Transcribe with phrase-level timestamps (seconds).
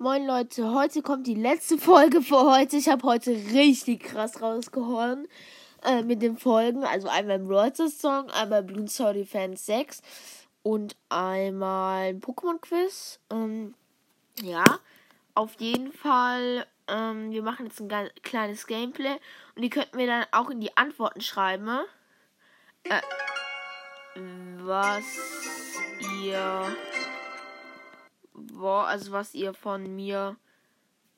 [0.00, 2.76] Moin Leute, heute kommt die letzte Folge für heute.
[2.76, 5.26] Ich habe heute richtig krass rausgehauen
[5.84, 6.84] äh, mit den Folgen.
[6.84, 10.00] Also einmal im Reuters Song, einmal Blue Soul Defense 6
[10.62, 13.18] und einmal ein Pokémon Quiz.
[13.30, 13.74] Ähm,
[14.40, 14.62] ja,
[15.34, 16.64] auf jeden Fall.
[16.86, 19.16] Ähm, wir machen jetzt ein kleines Gameplay
[19.56, 21.80] und die könnten mir dann auch in die Antworten schreiben.
[22.84, 23.00] Äh,
[24.64, 25.02] was
[26.22, 26.76] ihr
[28.62, 30.36] also was ihr von mir,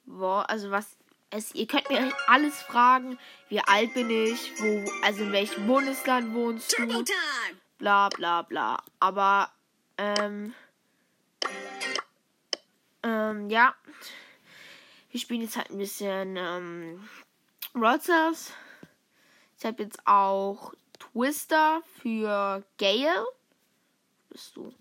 [0.07, 0.97] wo, also was
[1.30, 6.34] es, ihr könnt mir alles fragen, wie alt bin ich, wo, also in welchem Bundesland
[6.34, 7.05] wohnst du,
[7.78, 8.83] bla bla bla.
[8.98, 9.52] Aber,
[9.97, 10.55] ähm,
[13.02, 13.75] ähm, ja,
[15.11, 17.09] wir spielen jetzt halt ein bisschen, ähm,
[17.75, 18.52] Rotzers.
[19.59, 23.27] Ich habe jetzt auch Twister für Gale.
[24.28, 24.75] Bist du?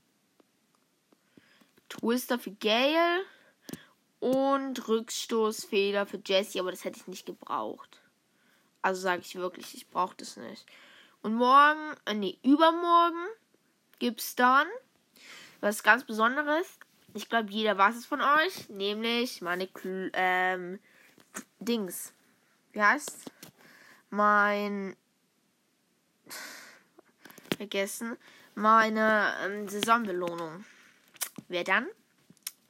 [1.99, 3.23] Twister für Gale
[4.19, 8.01] und Rückstoßfeder für Jesse, aber das hätte ich nicht gebraucht.
[8.81, 10.65] Also sage ich wirklich, ich brauche das nicht.
[11.21, 13.25] Und morgen, äh, nee, übermorgen
[13.99, 14.67] gibt's dann
[15.59, 16.79] was ganz Besonderes.
[17.13, 20.79] Ich glaube, jeder weiß es von euch, nämlich meine Kl ähm,
[21.59, 22.13] Dings.
[22.71, 23.31] Wie heißt?
[24.09, 24.95] Mein
[27.57, 28.17] vergessen
[28.55, 30.65] meine ähm, Saisonbelohnung
[31.49, 31.87] wer dann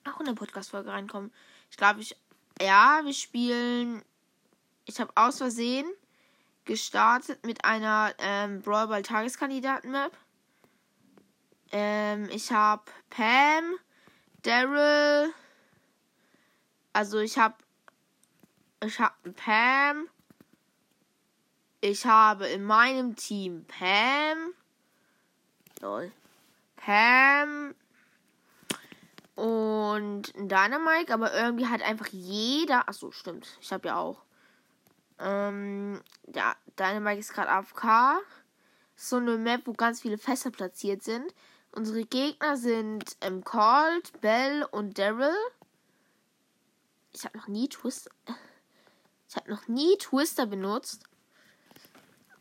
[0.05, 1.31] auch in eine Podcast-Folge reinkommen.
[1.69, 2.15] Ich glaube, ich.
[2.61, 4.03] Ja, wir spielen.
[4.85, 5.87] Ich habe aus Versehen
[6.65, 10.11] gestartet mit einer ähm, Brawl Ball Tageskandidaten-Map.
[11.71, 13.75] Ähm, ich habe Pam,
[14.41, 15.31] Daryl.
[16.93, 17.55] Also ich habe.
[18.83, 20.07] Ich habe Pam.
[21.81, 24.53] Ich habe in meinem Team Pam.
[25.81, 26.11] Lol.
[26.75, 27.75] Pam,
[29.39, 32.89] und ein Dynamike, aber irgendwie hat einfach jeder.
[32.89, 33.57] Achso, stimmt.
[33.61, 34.25] Ich habe ja auch.
[35.17, 36.01] Ähm,
[36.35, 38.21] ja, Dynamike ist gerade AFK.
[38.97, 41.33] So eine Map, wo ganz viele Fässer platziert sind.
[41.71, 45.33] Unsere Gegner sind ähm, Colt, Bell und Daryl.
[47.13, 48.11] Ich habe noch nie Twister.
[49.29, 51.03] Ich habe noch nie Twister benutzt.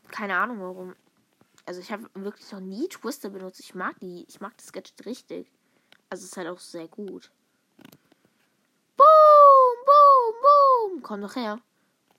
[0.09, 0.97] Keine Ahnung warum.
[1.65, 3.61] Also ich habe wirklich noch nie Twister benutzt.
[3.61, 4.25] Ich mag die.
[4.29, 5.49] Ich mag das Gadget richtig.
[6.11, 7.31] Also ist halt auch sehr gut.
[8.97, 11.03] Boom, boom, boom.
[11.03, 11.61] Komm doch her.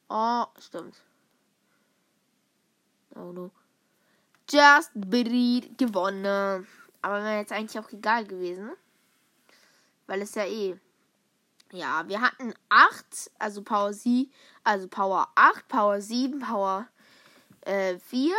[0.10, 0.96] Oh, stimmt.
[3.16, 3.52] Oh no.
[4.50, 6.68] Just Breed gewonnen.
[7.02, 8.72] Aber wäre jetzt eigentlich auch egal gewesen.
[10.08, 10.76] Weil es ja eh.
[11.72, 14.32] Ja, wir hatten 8, also Power 7,
[14.64, 16.88] also Power 8, Power 7, Power
[17.62, 18.34] äh, 4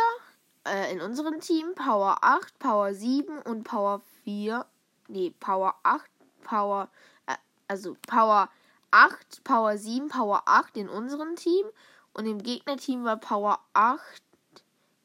[0.67, 4.65] äh, in unserem Team, Power 8, Power 7 und Power 4
[5.11, 6.09] nee, Power 8,
[6.43, 6.89] Power,
[7.27, 7.35] äh,
[7.67, 8.49] also Power
[8.91, 11.65] 8, Power 7, Power 8 in unserem Team.
[12.13, 14.01] Und im Gegnerteam war Power 8,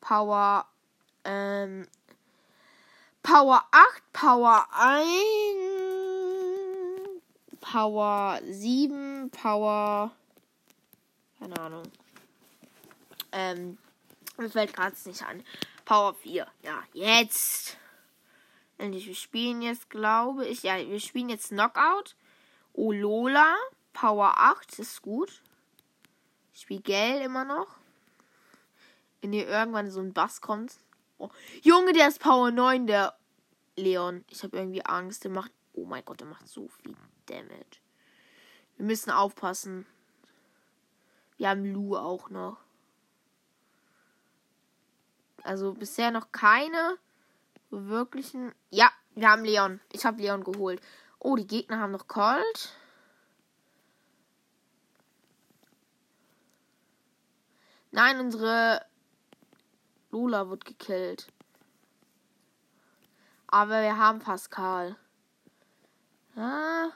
[0.01, 0.67] Power,
[1.25, 1.87] ähm,
[3.23, 5.07] Power 8, Power 1,
[7.61, 10.11] Power 7, Power,
[11.39, 11.83] keine Ahnung.
[13.33, 13.79] Ähm,
[14.37, 15.45] mir fällt gerade nicht an.
[15.85, 16.47] Power 4.
[16.63, 17.77] Ja, jetzt.
[18.79, 22.15] Endlich, wir spielen jetzt, glaube ich, ja, wir spielen jetzt Knockout.
[22.75, 23.57] Olola,
[23.93, 25.43] Power 8, ist gut.
[26.53, 27.77] Ich spiele Geld immer noch.
[29.21, 30.77] Wenn hier irgendwann so ein Bass kommt.
[31.19, 31.31] Oh.
[31.63, 33.17] Junge, der ist Power 9, der
[33.77, 34.25] Leon.
[34.31, 35.25] Ich habe irgendwie Angst.
[35.25, 35.53] Der macht.
[35.73, 36.95] Oh mein Gott, der macht so viel
[37.27, 37.81] Damage.
[38.77, 39.87] Wir müssen aufpassen.
[41.39, 42.59] Wir haben Lu auch noch.
[45.43, 46.99] Also bisher noch keine
[47.71, 48.55] wirklichen.
[48.71, 49.81] Ja, wir haben Leon.
[49.93, 50.81] Ich habe Leon geholt.
[51.19, 52.73] Oh, die Gegner haben noch Colt.
[57.91, 58.85] Nein, unsere
[60.11, 61.29] Lula wird gekillt.
[63.47, 64.97] Aber wir haben Pascal.
[66.37, 66.91] Ah.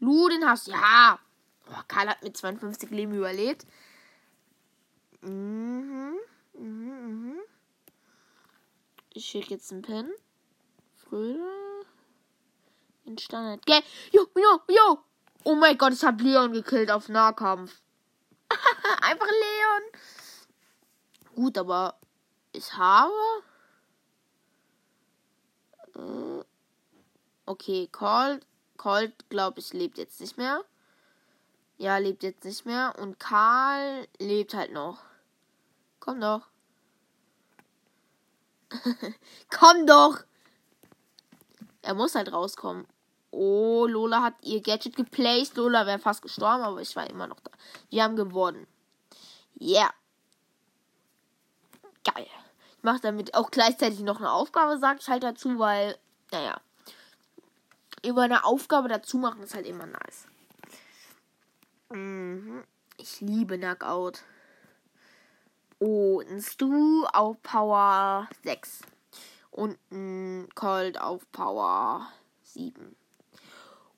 [0.00, 0.72] Lu, den hast du.
[0.72, 1.18] Ja.
[1.70, 3.66] Oh, Karl hat mit 52 Leben überlebt.
[5.22, 6.18] Mhm.
[6.52, 7.38] Mhm, mhm.
[9.16, 10.10] Ich schicke jetzt einen Pin.
[10.92, 11.40] Fröde.
[13.04, 13.64] In Standard.
[13.64, 13.80] Gell?
[14.10, 14.98] Jo, jo, jo.
[15.44, 17.80] Oh mein Gott, ich habe Leon gekillt auf Nahkampf.
[19.00, 20.02] Einfach Leon.
[21.36, 21.96] Gut, aber
[22.52, 23.12] ich habe.
[25.94, 26.44] Äh,
[27.46, 28.44] okay, Colt.
[28.76, 30.64] Colt, glaube ich, lebt jetzt nicht mehr.
[31.78, 32.96] Ja, lebt jetzt nicht mehr.
[32.98, 35.04] Und Karl lebt halt noch.
[36.00, 36.48] Komm doch.
[39.50, 40.24] Komm doch!
[41.82, 42.86] Er muss halt rauskommen.
[43.30, 45.56] Oh, Lola hat ihr Gadget geplaced.
[45.56, 47.50] Lola wäre fast gestorben, aber ich war immer noch da.
[47.90, 48.66] Wir haben gewonnen.
[49.60, 49.92] Yeah.
[52.04, 52.26] Geil.
[52.78, 55.98] Ich mache damit auch gleichzeitig noch eine Aufgabe, sage ich halt dazu, weil,
[56.30, 56.60] naja.
[58.04, 60.26] Über eine Aufgabe dazu machen ist halt immer nice.
[61.90, 62.62] Mhm.
[62.98, 64.20] Ich liebe Knockout.
[65.84, 68.80] Und Stu auf Power 6.
[69.50, 72.08] Und ein Cold auf Power
[72.42, 72.96] 7.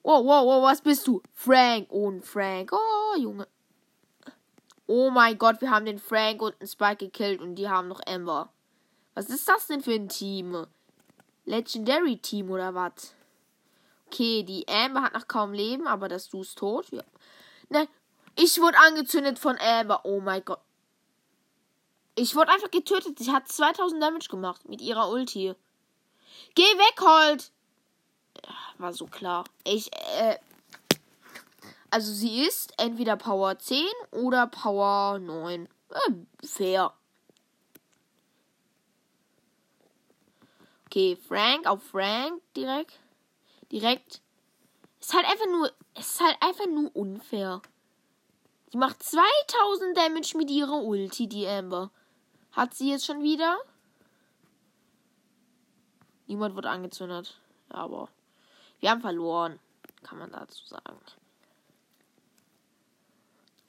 [0.02, 1.22] Oh, wow, wow, was bist du?
[1.32, 2.72] Frank und Frank.
[2.72, 3.46] Oh, Junge.
[4.88, 8.00] Oh mein Gott, wir haben den Frank und den Spike gekillt und die haben noch
[8.04, 8.48] Amber.
[9.14, 10.66] Was ist das denn für ein Team?
[11.44, 13.14] Legendary Team oder was?
[14.06, 16.90] Okay, die Amber hat noch kaum Leben, aber das Du ist tot.
[16.90, 17.04] Ja.
[17.68, 17.86] Ne,
[18.34, 20.00] ich wurde angezündet von Amber.
[20.02, 20.55] Oh mein Gott.
[22.16, 23.18] Ich wurde einfach getötet.
[23.18, 25.54] Sie hat 2000 Damage gemacht mit ihrer Ulti.
[26.54, 27.52] Geh weg, Holt!
[28.78, 29.44] War so klar.
[29.64, 30.38] Ich, äh.
[31.90, 35.68] Also sie ist entweder Power 10 oder Power 9.
[35.90, 36.92] Äh, fair.
[40.86, 42.98] Okay, Frank auf Frank direkt.
[43.70, 44.22] Direkt.
[45.00, 45.70] Ist halt einfach nur.
[45.98, 47.60] Ist halt einfach nur unfair.
[48.72, 51.90] Sie macht 2000 Damage mit ihrer Ulti, die Amber.
[52.56, 53.58] Hat sie jetzt schon wieder?
[56.26, 57.38] Niemand wird angezündet.
[57.68, 58.08] Aber
[58.80, 59.60] wir haben verloren.
[60.02, 60.98] Kann man dazu sagen.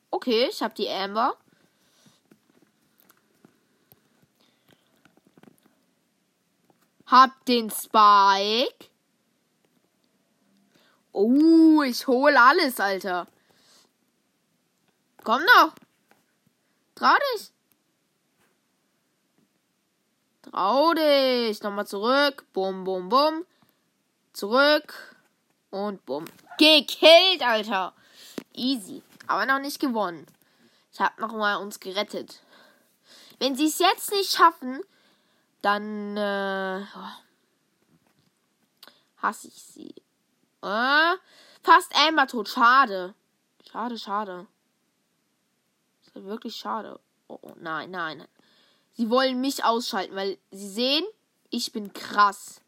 [0.10, 1.36] Okay, ich habe die Amber.
[7.08, 8.86] Hab den Spike.
[11.12, 13.28] Oh, ich hole alles, Alter.
[15.26, 15.74] Komm doch.
[16.96, 17.52] Trau dich.
[20.52, 21.62] Trau dich.
[21.62, 22.46] Nochmal zurück.
[22.54, 23.46] Bum, bum, bum.
[24.34, 25.16] Zurück.
[25.70, 26.26] Und bum.
[26.58, 27.94] Gekillt, Alter.
[28.54, 29.04] Easy.
[29.28, 30.26] Aber noch nicht gewonnen.
[30.92, 32.42] Ich hab nochmal uns gerettet.
[33.40, 34.82] Wenn sie es jetzt nicht schaffen,
[35.62, 36.86] dann äh,
[39.18, 39.94] hasse ich sie.
[40.64, 41.16] Äh,
[41.62, 42.50] fast Amber tot.
[42.50, 43.14] Schade.
[43.70, 44.48] Schade, schade.
[46.06, 47.00] Das ist wirklich schade.
[47.28, 48.28] Oh, oh nein, nein.
[48.98, 51.06] Sie wollen mich ausschalten, weil sie sehen,
[51.52, 52.62] ich bin krass.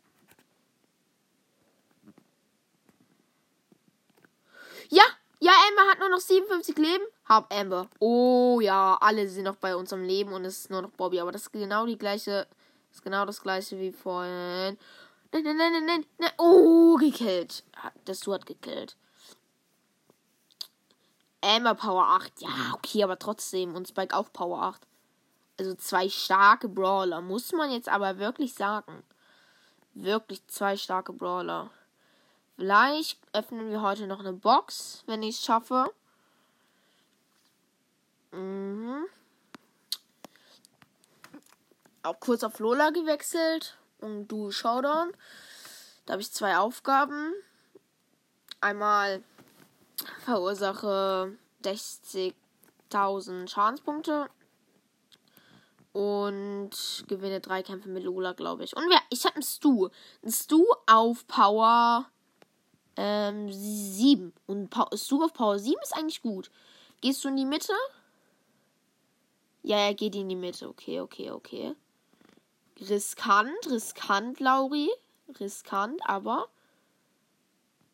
[4.90, 5.04] Ja,
[5.40, 7.04] ja, Amber hat nur noch 57 Leben.
[7.26, 7.90] Hab Amber.
[8.00, 11.20] Oh ja, alle sind noch bei uns am Leben und es ist nur noch Bobby.
[11.20, 12.48] Aber das ist genau die gleiche.
[12.92, 14.78] Ist genau das gleiche wie vorhin.
[15.32, 16.32] Nein, nein, nein, nein, nein.
[16.38, 17.64] Oh, gekillt.
[18.06, 18.98] Das Du hat gekillt.
[21.42, 22.42] Amber Power 8.
[22.42, 23.76] Ja, okay, aber trotzdem.
[23.76, 24.89] Und Spike auch Power 8.
[25.60, 29.04] Also zwei starke Brawler, muss man jetzt aber wirklich sagen.
[29.94, 31.70] Wirklich zwei starke Brawler.
[32.56, 35.92] Vielleicht öffnen wir heute noch eine Box, wenn ich es schaffe.
[38.32, 39.04] Mhm.
[42.04, 45.12] Auch kurz auf Lola gewechselt und du Showdown.
[46.06, 47.34] Da habe ich zwei Aufgaben.
[48.62, 49.22] Einmal
[50.24, 54.30] verursache 60.000 Schadenspunkte
[55.94, 58.76] und gewinne drei Kämpfe mit Lola, glaube ich.
[58.76, 59.02] Und wer?
[59.10, 59.90] Ich habe einen Stu.
[60.24, 62.10] Ein Stu auf Power
[62.96, 64.34] ähm, 7.
[64.46, 66.52] Und pa Stu auf Power 7 ist eigentlich gut.
[67.02, 67.74] Gehst du in die Mitte?
[69.64, 70.70] Ja, er geht in die Mitte.
[70.70, 71.76] Okay, okay, okay.
[72.80, 74.90] Riskant, riskant, Lauri.
[75.40, 76.48] Riskant, aber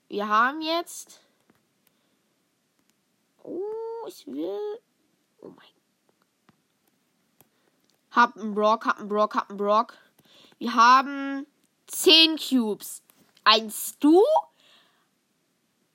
[0.07, 1.21] wir haben jetzt.
[3.43, 3.61] Oh,
[4.07, 4.79] ich will.
[5.41, 5.74] Oh mein
[8.15, 9.93] hab einen Brock, hab einen Brock, hab einen Brock.
[10.57, 11.45] Wir haben
[11.87, 13.03] 10 Cubes.
[13.43, 14.21] Ein Stu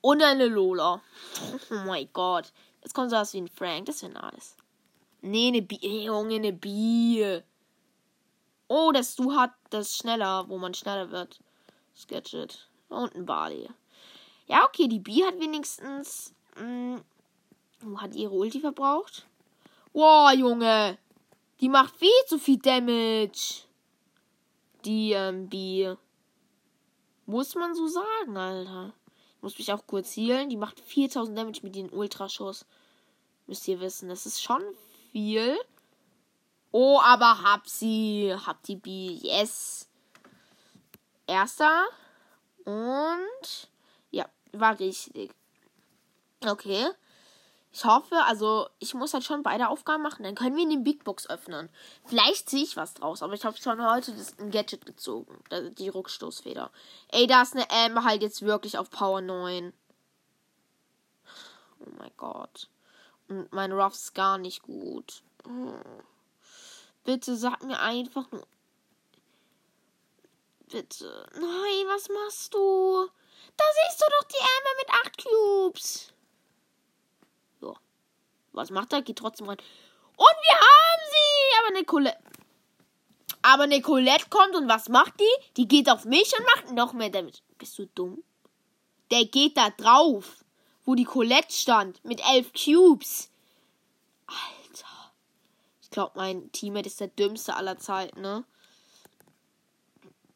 [0.01, 1.01] und eine Lola.
[1.69, 2.53] Oh mein Gott.
[2.81, 3.87] Jetzt kommt sowas wie ein Frank.
[3.87, 4.55] Das wäre nice.
[5.21, 6.03] Nee, eine Bier.
[6.03, 7.43] Junge, eine Bier.
[8.67, 11.39] Oh, das Stu hat das schneller, wo man schneller wird.
[12.07, 12.67] Gadget.
[12.89, 13.69] Und ein Barley.
[14.47, 16.33] Ja, okay, die Bier hat wenigstens.
[16.55, 17.01] Mh,
[17.81, 19.25] hm, hat ihre Ulti verbraucht?
[19.93, 20.97] Wow, Junge.
[21.61, 23.65] Die macht viel zu viel Damage.
[24.83, 25.95] Die ähm, B.
[27.27, 28.93] Muss man so sagen, Alter.
[29.35, 30.49] Ich muss mich auch kurz healen.
[30.49, 32.65] Die macht 4000 Damage mit den Ultraschuss.
[33.45, 34.09] Müsst ihr wissen.
[34.09, 34.63] Das ist schon
[35.11, 35.55] viel.
[36.71, 38.33] Oh, aber hab sie.
[38.33, 39.19] Hab die B.
[39.21, 39.87] Yes.
[41.27, 41.85] Erster.
[42.65, 43.69] Und.
[44.09, 45.31] Ja, war richtig.
[46.43, 46.87] Okay.
[47.73, 50.23] Ich hoffe, also ich muss halt schon beide Aufgaben machen.
[50.23, 51.69] Dann können wir in den Big Box öffnen.
[52.05, 55.41] Vielleicht ziehe ich was draus, aber ich habe schon heute das, ein Gadget gezogen.
[55.77, 56.69] Die Rückstoßfeder.
[57.09, 59.71] Ey, da ist eine Amber halt jetzt wirklich auf Power 9.
[61.79, 62.67] Oh mein Gott.
[63.29, 65.23] Und mein Ruff ist gar nicht gut.
[67.05, 68.45] Bitte sag mir einfach nur.
[70.69, 71.25] Bitte.
[71.33, 73.09] Nein, was machst du?
[73.55, 76.13] Da siehst du doch die Amber mit 8 Cubes.
[78.53, 79.01] Was macht er?
[79.01, 79.57] Geht trotzdem rein.
[80.17, 81.59] Und wir haben sie!
[81.59, 82.17] Aber Nicolette.
[83.41, 85.53] Aber Nicolette kommt und was macht die?
[85.57, 87.41] Die geht auf mich und macht noch mehr damit.
[87.57, 88.23] Bist du dumm?
[89.09, 90.45] Der geht da drauf,
[90.85, 93.29] wo die Colette stand, mit elf Cubes.
[94.27, 95.13] Alter.
[95.81, 98.45] Ich glaube, mein Teammate ist der dümmste aller Zeiten, ne?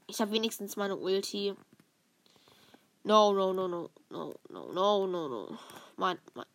[0.07, 1.55] Ich habe wenigstens meine Ulti.
[3.03, 5.57] No, no, no, no, no, no, no, no, no.
[5.95, 6.45] Mein, mein.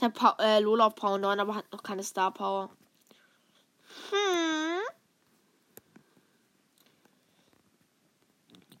[0.00, 2.70] Ich habe pa äh, Lola auf Power 9, aber hat noch keine Star Power.
[4.08, 4.80] Hm.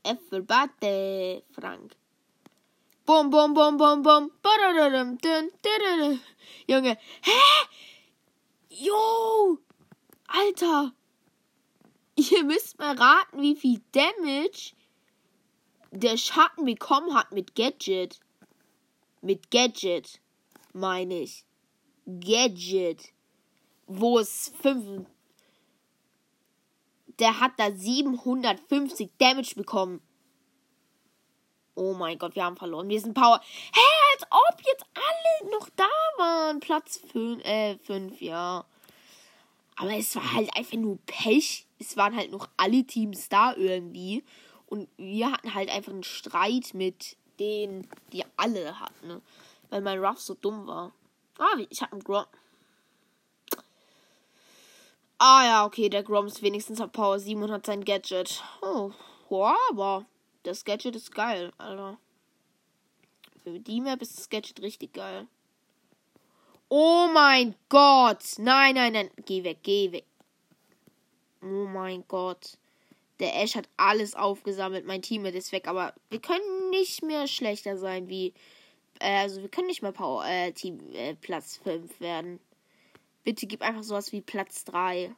[0.02, 1.94] Äpfelbatte, Frank.
[3.04, 4.30] Bum, bum, bum, bum, bum.
[6.66, 6.96] Junge.
[7.20, 7.66] Hä?
[8.70, 9.58] Jo!
[10.26, 10.94] Alter!
[12.14, 14.72] Ihr müsst mal raten, wie viel Damage
[15.90, 18.20] der Schatten bekommen hat mit Gadget.
[19.20, 20.18] Mit Gadget,
[20.72, 21.44] meine ich.
[22.06, 23.12] Gadget.
[23.86, 25.06] Wo es 5.
[27.18, 30.00] Der hat da 750 Damage bekommen.
[31.74, 32.88] Oh mein Gott, wir haben verloren.
[32.88, 33.40] Wir sind Power.
[33.40, 36.60] Hä, hey, als ob jetzt alle noch da waren.
[36.60, 38.64] Platz 5, äh, 5, ja.
[39.76, 41.66] Aber es war halt einfach nur Pech.
[41.78, 44.22] Es waren halt noch alle Teams da irgendwie.
[44.66, 49.22] Und wir hatten halt einfach einen Streit mit denen, die alle hatten, ne?
[49.70, 50.92] Weil mein Ruff so dumm war.
[51.38, 52.26] Ah, ich hab einen Grom.
[55.18, 58.42] Ah ja, okay, der Grom ist wenigstens auf Power 7 und hat sein Gadget.
[58.62, 58.90] Oh,
[59.30, 60.06] ja, aber
[60.42, 61.98] das Gadget ist geil, Alter.
[63.42, 65.26] Für die Map ist das Gadget richtig geil.
[66.68, 68.22] Oh mein Gott!
[68.38, 69.10] Nein, nein, nein.
[69.24, 70.04] Geh weg, geh weg.
[71.42, 72.58] Oh mein Gott.
[73.18, 74.86] Der Ash hat alles aufgesammelt.
[74.86, 78.34] Mein Team ist weg, aber wir können nicht mehr schlechter sein wie.
[79.00, 82.38] Äh, also wir können nicht mehr Power, äh, Team äh, Platz 5 werden.
[83.24, 85.14] Bitte gib einfach sowas wie Platz 3.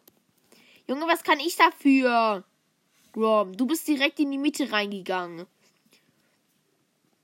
[0.88, 2.44] Junge, was kann ich dafür?
[3.12, 5.46] Grom, du bist direkt in die Mitte reingegangen.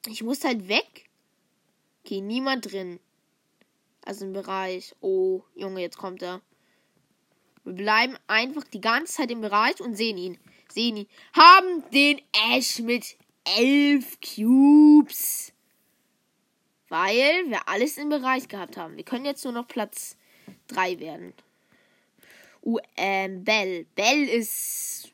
[0.07, 1.09] Ich muss halt weg.
[2.05, 3.01] Okay, niemand drin.
[4.05, 4.95] Also im Bereich.
[5.01, 6.41] Oh, Junge, jetzt kommt er.
[7.65, 10.39] Wir bleiben einfach die ganze Zeit im Bereich und sehen ihn.
[10.71, 11.09] Sehen ihn.
[11.35, 12.21] Haben den
[12.53, 13.17] Ash mit
[13.57, 15.53] elf Cubes.
[16.89, 18.97] Weil wir alles im Bereich gehabt haben.
[18.97, 20.17] Wir können jetzt nur noch Platz
[20.69, 21.35] 3 werden.
[22.63, 23.85] Uh, ähm, Bell.
[23.95, 25.13] Bell ist.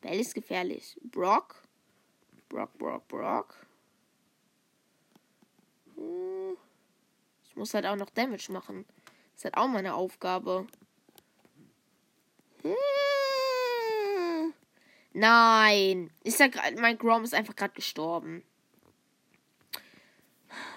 [0.00, 0.96] Bell ist gefährlich.
[1.02, 1.62] Brock.
[2.48, 3.66] Brock, Brock, Brock.
[5.96, 6.56] Hm.
[7.48, 8.84] Ich muss halt auch noch Damage machen.
[9.32, 10.66] Das ist halt auch meine Aufgabe.
[12.62, 12.74] Hm.
[15.12, 16.10] Nein.
[16.22, 18.42] Ist ja grad, mein Grom ist einfach gerade gestorben.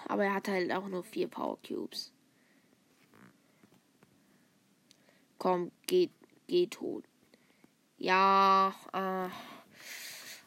[0.08, 2.14] Aber er hat halt auch nur vier Power Cubes.
[5.38, 6.12] Komm, geht,
[6.48, 7.04] geht tot.
[7.98, 9.30] Ja, äh.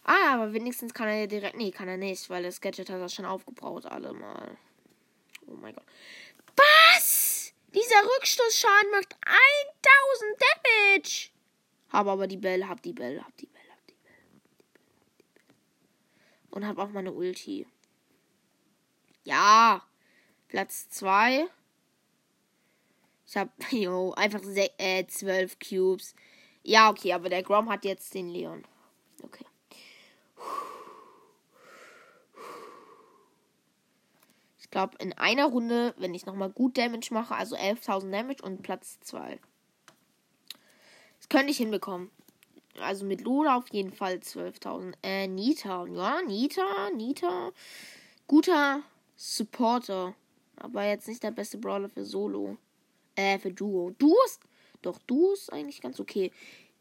[0.03, 1.57] Ah, aber wenigstens kann er direkt.
[1.57, 4.57] Nee, kann er nicht, weil das Gadget hat das schon aufgebraucht, alle mal.
[5.47, 5.85] Oh mein Gott.
[6.57, 7.53] Was?
[7.75, 11.29] Dieser Rückstoßschaden macht 1000 Damage.
[11.91, 14.17] Hab aber die Belle, hab die Belle, hab die Belle, hab die Belle.
[16.51, 17.67] Und hab auch meine Ulti.
[19.31, 19.83] Ja.
[20.49, 21.47] Platz 2.
[23.29, 26.15] Ich hab, jo, einfach äh, 12 Cubes.
[26.65, 28.65] Ja, okay, aber der Grom hat jetzt den Leon.
[29.23, 29.47] Okay.
[34.59, 38.63] Ich glaube, in einer Runde, wenn ich nochmal gut Damage mache, also 11.000 Damage und
[38.63, 39.39] Platz 2.
[41.19, 42.11] Das könnte ich hinbekommen.
[42.81, 44.95] Also mit Lola auf jeden Fall 12.000.
[45.05, 45.87] Äh, Nita.
[45.87, 47.53] Ja, Nita, Nita.
[48.27, 48.83] Guter
[49.21, 50.15] Supporter.
[50.57, 52.57] Aber jetzt nicht der beste Brawler für Solo.
[53.17, 53.91] Äh, für Duo.
[53.99, 54.41] Duo ist.
[54.81, 56.33] Doch, Duo ist eigentlich ganz okay.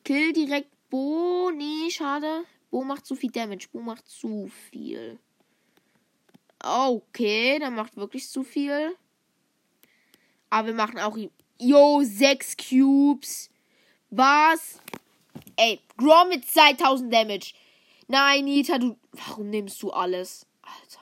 [0.06, 1.52] Kill direkt Bo.
[1.52, 2.46] Nee, schade.
[2.72, 3.68] Bo macht zu viel Damage.
[3.74, 5.20] Bo macht zu viel.
[6.64, 8.96] Okay, der macht wirklich zu viel.
[10.50, 11.18] Aber wir machen auch.
[11.60, 13.50] Yo, 6 Cubes.
[14.12, 14.80] Was?
[15.58, 17.54] Ey, Grom mit 2000 Damage.
[18.08, 18.98] Nein, Nita, du.
[19.12, 20.46] Warum nimmst du alles?
[20.62, 21.02] Alter.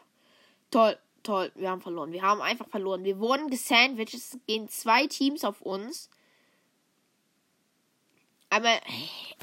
[0.71, 0.97] Toll.
[1.27, 2.11] Toll, wir haben verloren.
[2.11, 3.03] Wir haben einfach verloren.
[3.03, 4.13] Wir wurden gesandwiched.
[4.13, 6.09] Es gehen zwei Teams auf uns.
[8.49, 8.79] Aber.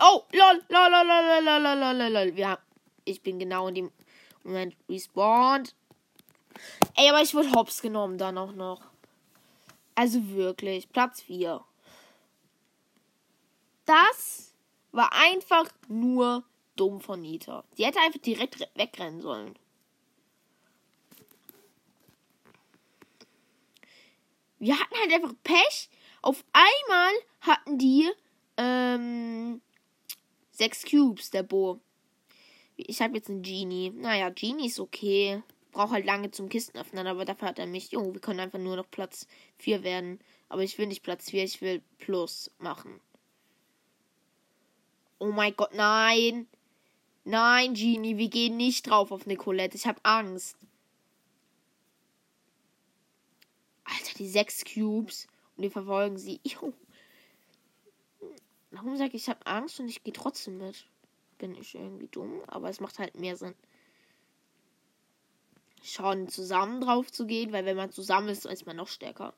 [0.01, 2.37] Oh, lol, lol, lol, lol, lol, lol, lol, lol.
[2.37, 2.63] Wir haben,
[3.05, 3.93] ich bin genau in dem
[4.43, 5.75] Moment respawned.
[6.97, 8.81] Ey, aber ich wurde hops genommen dann auch noch.
[9.95, 11.63] Also wirklich, Platz 4.
[13.85, 14.55] Das
[14.93, 16.45] war einfach nur
[16.77, 17.65] dumm von Nita.
[17.77, 19.59] Die hätte einfach direkt wegrennen sollen.
[24.65, 25.91] Wir hatten halt einfach Pech.
[26.23, 28.11] Auf einmal hatten die
[28.57, 29.61] ähm,
[30.53, 31.83] sechs Cubes, der Bo.
[32.77, 33.91] Ich habe jetzt einen Genie.
[33.91, 35.43] Naja, Genie ist okay.
[35.71, 37.93] Braucht halt lange zum Kisten öffnen, aber dafür hat er mich.
[37.93, 39.27] Jo, wir können einfach nur noch Platz
[39.59, 40.19] 4 werden.
[40.49, 43.03] Aber ich will nicht Platz 4, ich will Plus machen.
[45.19, 46.49] Oh mein Gott, nein.
[47.25, 49.77] Nein, Genie, wir gehen nicht drauf auf Nicolette.
[49.77, 50.57] Ich habe Angst.
[53.95, 55.27] Alter, die sechs Cubes.
[55.57, 56.41] Und wir verfolgen sie.
[56.45, 56.73] Jo.
[58.71, 60.87] Warum sage ich, ich habe Angst und ich gehe trotzdem mit?
[61.39, 63.55] Bin ich irgendwie dumm, aber es macht halt mehr Sinn.
[65.83, 69.33] Schon zusammen drauf zu gehen, weil wenn man zusammen ist, ist man noch stärker.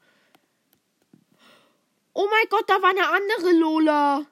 [2.15, 4.27] Oh mein Gott, da war eine andere Lola.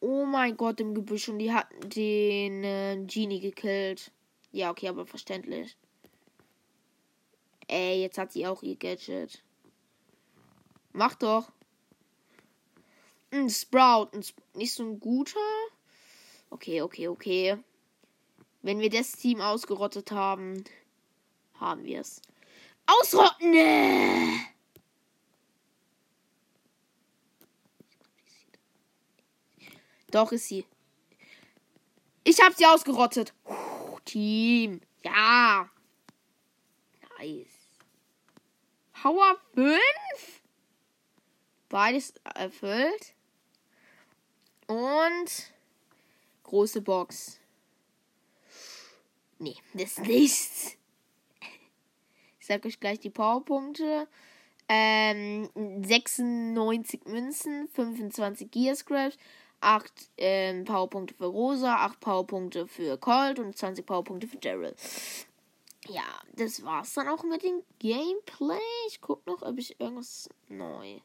[0.00, 4.12] Oh mein Gott, im Gebüsch und die hat den äh, Genie gekillt.
[4.52, 5.76] Ja, okay, aber verständlich.
[7.68, 9.42] Ey, jetzt hat sie auch ihr Gadget.
[10.92, 11.52] Mach doch.
[13.30, 14.08] Ein Sprout.
[14.12, 15.38] Ein Sp nicht so ein guter.
[16.50, 17.58] Okay, okay, okay.
[18.62, 20.64] Wenn wir das Team ausgerottet haben,
[21.60, 22.22] haben wir es.
[22.86, 24.40] Ausrotten!
[30.10, 30.64] Doch, ist sie.
[32.24, 33.34] Ich hab sie ausgerottet.
[33.44, 34.80] Puh, Team.
[35.02, 35.68] Ja.
[37.18, 37.57] Nice.
[39.02, 39.78] Power 5.
[41.68, 43.14] Beides erfüllt.
[44.66, 45.52] Und
[46.42, 47.38] große Box.
[49.38, 50.76] Nee, das ist nichts.
[52.40, 54.08] Ich sag euch gleich die Powerpunkte.
[54.68, 59.16] Ähm, 96 Münzen, 25 Gearscraps,
[59.60, 64.74] 8 ähm, Powerpunkte für Rosa, 8 Powerpunkte für Colt und 20 Powerpunkte für Daryl.
[65.88, 68.58] Ja, das war's dann auch mit dem Gameplay.
[68.88, 71.00] Ich guck noch, ob ich irgendwas neu.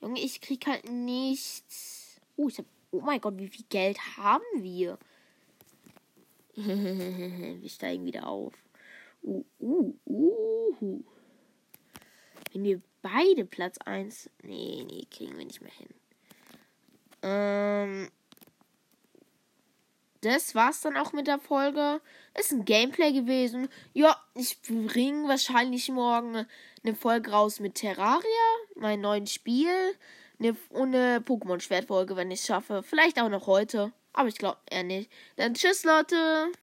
[0.00, 2.20] Junge, ich krieg halt nichts.
[2.36, 2.66] Oh, ich hab.
[2.90, 4.98] Oh mein Gott, wie viel Geld haben wir?
[6.54, 8.52] wir steigen wieder auf.
[9.22, 11.00] Uh, uh, uh.
[12.52, 14.30] Wenn wir beide Platz 1.
[14.42, 15.88] Nee, nee, kriegen wir nicht mehr hin.
[17.22, 18.10] Ähm.
[20.24, 22.00] Das war's dann auch mit der Folge.
[22.38, 23.68] Ist ein Gameplay gewesen.
[23.92, 26.46] Ja, ich bringe wahrscheinlich morgen
[26.82, 28.24] eine Folge raus mit Terraria,
[28.74, 29.68] mein neuen Spiel.
[30.38, 32.82] Eine, eine Pokémon-Schwertfolge, wenn ich es schaffe.
[32.82, 33.92] Vielleicht auch noch heute.
[34.14, 35.10] Aber ich glaube eher nicht.
[35.36, 36.48] Dann tschüss, Leute.